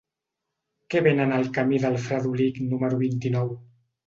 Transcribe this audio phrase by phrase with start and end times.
[0.93, 3.55] Què venen al camí del Fredolic número vint-i-nou?